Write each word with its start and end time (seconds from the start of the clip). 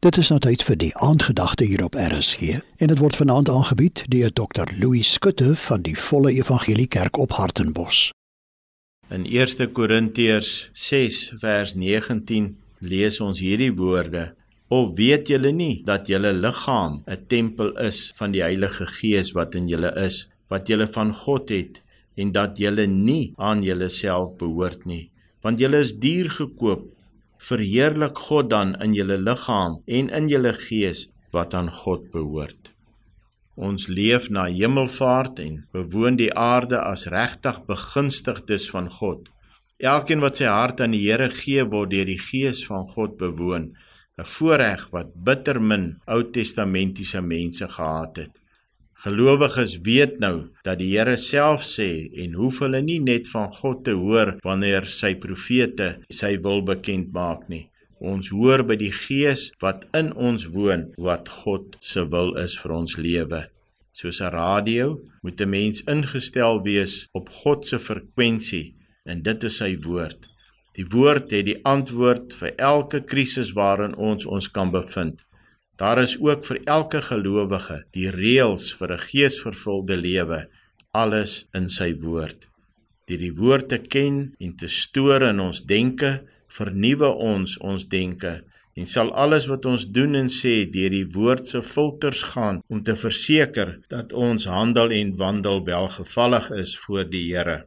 Dit 0.00 0.16
is 0.16 0.30
nou 0.32 0.38
tyd 0.40 0.62
vir 0.64 0.78
die 0.80 0.94
aandgedagte 1.04 1.66
hier 1.68 1.82
op 1.84 1.96
RSG 2.00 2.54
en 2.80 2.88
dit 2.88 3.00
word 3.02 3.18
vanaand 3.20 3.50
aangebied 3.52 4.00
deur 4.08 4.30
Dr. 4.32 4.70
Louis 4.80 5.10
Skutte 5.12 5.50
van 5.60 5.82
die 5.84 5.92
Volle 5.92 6.30
Evangelie 6.32 6.86
Kerk 6.88 7.18
op 7.20 7.34
Hartenbos. 7.36 7.98
In 9.12 9.26
1 9.28 9.74
Korintiërs 9.76 10.70
6 10.72 11.18
vers 11.42 11.74
19 11.76 12.46
lees 12.80 13.20
ons 13.20 13.42
hierdie 13.44 13.74
woorde: 13.76 14.22
"Of 14.72 14.94
weet 14.96 15.28
julle 15.28 15.52
nie 15.52 15.82
dat 15.84 16.08
julle 16.08 16.32
liggaam 16.32 17.02
'n 17.04 17.26
tempel 17.28 17.76
is 17.76 17.98
van 18.16 18.32
die 18.32 18.40
Heilige 18.40 18.86
Gees 18.86 19.34
wat 19.36 19.54
in 19.54 19.68
julle 19.68 19.92
is, 20.06 20.30
wat 20.48 20.66
julle 20.68 20.86
van 20.88 21.12
God 21.12 21.52
het 21.52 21.82
en 22.16 22.32
dat 22.32 22.56
julle 22.56 22.86
nie 22.86 23.34
aan 23.36 23.62
julleself 23.62 24.32
behoort 24.40 24.86
nie, 24.86 25.10
want 25.42 25.60
julle 25.60 25.84
is 25.84 25.92
duur 25.92 26.30
gekoop 26.30 26.88
verheerlik 27.48 28.18
God 28.28 28.50
dan 28.50 28.74
in 28.84 28.94
julle 28.94 29.16
liggaam 29.18 29.80
en 29.86 30.10
in 30.18 30.28
julle 30.28 30.52
gees 30.66 31.08
wat 31.34 31.54
aan 31.54 31.70
God 31.82 32.10
behoort. 32.12 32.72
Ons 33.60 33.88
leef 33.88 34.28
na 34.32 34.46
hemelvaart 34.48 35.40
en 35.44 35.60
bewoon 35.74 36.16
die 36.16 36.30
aarde 36.32 36.78
as 36.80 37.06
regtig 37.12 37.60
begunstigdes 37.68 38.70
van 38.72 38.88
God. 39.00 39.28
Elkeen 39.80 40.20
wat 40.24 40.40
sy 40.40 40.48
hart 40.48 40.80
aan 40.84 40.94
die 40.96 41.02
Here 41.06 41.30
gee, 41.32 41.64
word 41.64 41.92
deur 41.92 42.08
die 42.08 42.20
Gees 42.20 42.62
van 42.68 42.86
God 42.88 43.16
bewoon, 43.20 43.72
'n 44.20 44.28
voorreg 44.34 44.82
wat 44.92 45.14
bitter 45.26 45.60
min 45.60 46.00
Ou 46.06 46.22
Testamentiese 46.36 47.20
mense 47.20 47.68
gehad 47.68 48.16
het. 48.16 48.34
Gelowiges 49.00 49.78
weet 49.80 50.18
nou 50.20 50.50
dat 50.60 50.76
die 50.76 50.90
Here 50.92 51.14
self 51.16 51.62
sê 51.64 52.10
en 52.20 52.34
hoef 52.36 52.58
hulle 52.60 52.82
nie 52.84 52.98
net 53.00 53.30
van 53.32 53.46
God 53.54 53.78
te 53.86 53.94
hoor 53.96 54.34
wanneer 54.44 54.84
sy 54.92 55.14
profete 55.22 55.86
sy 56.12 56.34
wil 56.44 56.60
bekend 56.68 57.08
maak 57.14 57.46
nie. 57.48 57.62
Ons 57.96 58.28
hoor 58.36 58.60
by 58.68 58.76
die 58.82 58.92
Gees 58.92 59.46
wat 59.64 59.86
in 59.96 60.10
ons 60.12 60.44
woon 60.52 60.90
wat 61.00 61.32
God 61.32 61.78
se 61.80 62.04
wil 62.12 62.34
is 62.42 62.58
vir 62.60 62.76
ons 62.76 62.98
lewe. 63.00 63.40
Soos 63.96 64.20
'n 64.20 64.34
radio 64.36 65.00
moet 65.22 65.40
'n 65.40 65.50
mens 65.56 65.80
ingestel 65.88 66.60
wees 66.68 67.08
op 67.14 67.32
God 67.40 67.66
se 67.66 67.78
frekwensie 67.78 68.74
en 69.06 69.22
dit 69.22 69.44
is 69.44 69.56
sy 69.56 69.76
woord. 69.80 70.28
Die 70.76 70.84
woord 70.84 71.30
het 71.30 71.46
die 71.46 71.60
antwoord 71.64 72.34
vir 72.40 72.52
elke 72.58 73.00
krisis 73.00 73.52
waarin 73.56 73.96
ons 73.96 74.26
ons 74.26 74.48
kan 74.48 74.70
bevind. 74.70 75.24
Daar 75.80 76.02
is 76.02 76.18
ook 76.20 76.44
vir 76.44 76.58
elke 76.68 77.00
gelowige 77.02 77.78
die 77.96 78.10
reëls 78.12 78.66
vir 78.78 78.92
'n 78.92 79.04
geesvervulde 79.08 79.96
lewe, 79.96 80.40
alles 80.92 81.46
in 81.54 81.68
sy 81.68 81.94
woord. 81.94 82.48
Deur 83.06 83.18
die 83.18 83.36
woord 83.42 83.68
te 83.68 83.78
ken 83.78 84.34
en 84.38 84.56
te 84.56 84.68
stoor 84.68 85.22
in 85.22 85.40
ons 85.40 85.62
denke, 85.64 86.10
vernuwe 86.48 87.08
ons 87.32 87.58
ons 87.58 87.88
denke 87.88 88.44
en 88.74 88.86
sal 88.86 89.12
alles 89.12 89.46
wat 89.46 89.64
ons 89.64 89.86
doen 89.96 90.14
en 90.14 90.28
sê 90.28 90.54
deur 90.74 90.90
die 90.90 91.08
woord 91.16 91.46
se 91.46 91.62
filters 91.62 92.22
gaan 92.22 92.60
om 92.68 92.82
te 92.82 92.96
verseker 92.96 93.78
dat 93.88 94.12
ons 94.12 94.44
handel 94.44 94.90
en 94.90 95.16
wandel 95.16 95.64
welgevallig 95.64 96.50
is 96.50 96.76
voor 96.78 97.04
die 97.04 97.24
Here. 97.32 97.64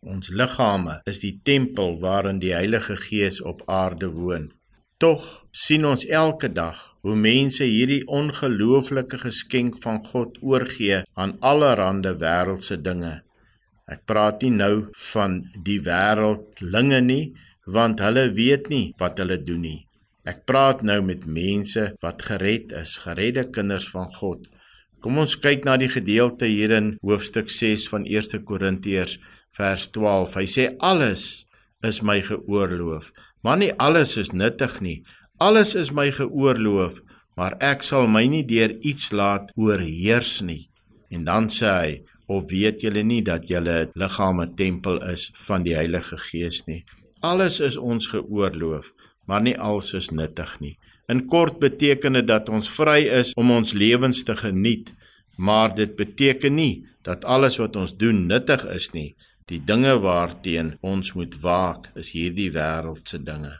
Ons 0.00 0.28
liggame 0.28 1.00
is 1.04 1.20
die 1.20 1.40
tempel 1.44 1.98
waarin 2.00 2.38
die 2.38 2.54
Heilige 2.54 2.96
Gees 2.96 3.42
op 3.42 3.62
aarde 3.66 4.08
woon. 4.08 4.52
Tog 5.02 5.22
sien 5.50 5.82
ons 5.82 6.04
elke 6.06 6.46
dag 6.54 6.78
hoe 7.02 7.16
mense 7.18 7.66
hierdie 7.66 8.04
ongelooflike 8.06 9.18
geskenk 9.18 9.80
van 9.82 9.96
God 10.04 10.36
oorgee 10.46 11.00
aan 11.18 11.32
allerlei 11.50 12.12
wêreldse 12.20 12.76
dinge. 12.84 13.16
Ek 13.90 14.04
praat 14.06 14.44
nie 14.46 14.52
nou 14.54 14.76
van 15.08 15.40
die 15.66 15.80
wêreldlinge 15.82 17.00
nie, 17.02 17.24
want 17.66 17.98
hulle 18.04 18.28
weet 18.36 18.70
nie 18.70 18.84
wat 19.02 19.18
hulle 19.18 19.40
doen 19.42 19.66
nie. 19.66 19.80
Ek 20.22 20.44
praat 20.46 20.86
nou 20.86 21.00
met 21.02 21.26
mense 21.26 21.88
wat 22.06 22.22
gered 22.28 22.70
is, 22.84 22.94
geredde 23.02 23.48
kinders 23.50 23.90
van 23.90 24.06
God. 24.20 24.46
Kom 25.02 25.18
ons 25.18 25.34
kyk 25.34 25.66
na 25.66 25.74
die 25.82 25.90
gedeelte 25.90 26.46
hier 26.46 26.76
in 26.78 26.94
hoofstuk 27.02 27.50
6 27.50 27.88
van 27.90 28.06
1 28.06 28.46
Korintiërs 28.46 29.18
vers 29.58 29.90
12. 29.98 30.38
Hy 30.38 30.46
sê 30.46 30.70
alles 30.78 31.26
is 31.82 32.04
my 32.06 32.20
geoorloof 32.22 33.10
Maar 33.42 33.58
nie 33.58 33.72
alles 33.74 34.16
is 34.16 34.30
nuttig 34.30 34.80
nie. 34.80 35.02
Alles 35.42 35.74
is 35.74 35.90
my 35.90 36.10
geoorloof, 36.14 37.00
maar 37.34 37.56
ek 37.58 37.82
sal 37.82 38.06
my 38.06 38.22
nie 38.30 38.44
deur 38.46 38.76
iets 38.86 39.10
laat 39.10 39.50
oorheers 39.58 40.40
nie. 40.46 40.68
En 41.10 41.24
dan 41.26 41.48
sê 41.50 41.72
hy: 41.80 42.02
"Of 42.28 42.50
weet 42.50 42.80
julle 42.82 43.02
nie 43.02 43.22
dat 43.22 43.48
julle 43.48 43.90
liggaam 43.94 44.40
'n 44.40 44.54
tempel 44.54 45.02
is 45.02 45.30
van 45.34 45.62
die 45.62 45.74
Heilige 45.74 46.18
Gees 46.18 46.66
nie? 46.66 46.84
Alles 47.20 47.60
is 47.60 47.76
ons 47.76 48.06
geoorloof, 48.06 48.92
maar 49.26 49.42
nie 49.42 49.58
alles 49.58 49.92
is 49.94 50.10
nuttig 50.10 50.60
nie." 50.60 50.78
In 51.08 51.26
kort 51.26 51.58
beteken 51.58 52.12
dit 52.12 52.26
dat 52.26 52.48
ons 52.48 52.70
vry 52.70 53.00
is 53.20 53.32
om 53.34 53.50
ons 53.50 53.72
lewens 53.72 54.22
te 54.22 54.36
geniet, 54.36 54.92
maar 55.36 55.74
dit 55.74 55.96
beteken 55.96 56.54
nie 56.54 56.86
dat 57.02 57.24
alles 57.24 57.58
wat 57.58 57.76
ons 57.76 57.96
doen 57.96 58.26
nuttig 58.26 58.64
is 58.74 58.90
nie. 58.92 59.14
Die 59.52 59.60
dinge 59.64 59.98
waarteen 60.00 60.78
ons 60.80 61.12
moet 61.12 61.34
waak 61.40 61.90
is 62.00 62.14
hierdie 62.16 62.48
wêreldse 62.54 63.18
dinge. 63.20 63.50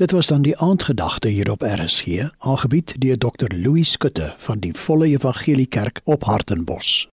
Dit 0.00 0.14
was 0.16 0.30
dan 0.32 0.46
die 0.46 0.56
aandgedagte 0.56 1.28
hier 1.28 1.50
op 1.52 1.60
RSG, 1.62 2.30
aangebied 2.38 2.94
deur 3.02 3.18
Dr. 3.18 3.52
Louis 3.52 3.90
Skutte 3.90 4.32
van 4.38 4.62
die 4.64 4.72
Volle 4.72 5.10
Evangelie 5.12 5.66
Kerk 5.66 6.00
op 6.04 6.24
Hartenbos. 6.24 7.08